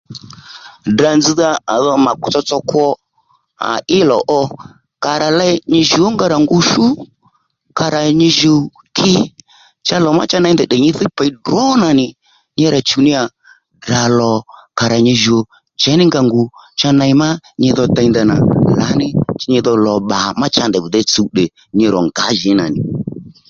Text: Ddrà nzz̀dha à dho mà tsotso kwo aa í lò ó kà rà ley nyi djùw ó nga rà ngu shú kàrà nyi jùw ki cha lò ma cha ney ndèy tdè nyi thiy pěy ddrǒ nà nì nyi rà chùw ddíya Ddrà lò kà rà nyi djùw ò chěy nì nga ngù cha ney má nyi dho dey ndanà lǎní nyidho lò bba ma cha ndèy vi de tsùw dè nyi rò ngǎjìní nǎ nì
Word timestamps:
Ddrà 0.91 1.11
nzz̀dha 1.17 1.49
à 1.73 1.75
dho 1.83 1.93
mà 2.05 2.11
tsotso 2.31 2.57
kwo 2.69 2.85
aa 3.69 3.79
í 3.97 3.99
lò 4.09 4.17
ó 4.39 4.41
kà 5.03 5.11
rà 5.21 5.29
ley 5.39 5.55
nyi 5.71 5.81
djùw 5.85 6.05
ó 6.07 6.13
nga 6.13 6.25
rà 6.33 6.37
ngu 6.43 6.57
shú 6.69 6.85
kàrà 7.77 7.99
nyi 8.19 8.29
jùw 8.39 8.61
ki 8.97 9.13
cha 9.87 9.95
lò 10.03 10.09
ma 10.17 10.23
cha 10.31 10.37
ney 10.41 10.53
ndèy 10.55 10.67
tdè 10.69 10.77
nyi 10.83 10.91
thiy 10.97 11.09
pěy 11.17 11.29
ddrǒ 11.33 11.61
nà 11.81 11.89
nì 11.99 12.05
nyi 12.57 12.65
rà 12.73 12.79
chùw 12.87 13.01
ddíya 13.03 13.23
Ddrà 13.79 14.01
lò 14.19 14.31
kà 14.77 14.85
rà 14.91 14.97
nyi 15.05 15.13
djùw 15.17 15.41
ò 15.43 15.47
chěy 15.81 15.95
nì 15.97 16.03
nga 16.07 16.19
ngù 16.27 16.41
cha 16.79 16.89
ney 16.99 17.13
má 17.21 17.27
nyi 17.61 17.69
dho 17.77 17.83
dey 17.95 18.07
ndanà 18.09 18.35
lǎní 18.79 19.07
nyidho 19.51 19.73
lò 19.85 19.93
bba 20.01 20.17
ma 20.39 20.47
cha 20.55 20.63
ndèy 20.67 20.81
vi 20.83 20.89
de 20.95 20.99
tsùw 21.11 21.27
dè 21.37 21.45
nyi 21.77 21.85
rò 21.93 21.99
ngǎjìní 22.07 22.55
nǎ 22.59 22.65
nì 22.73 22.79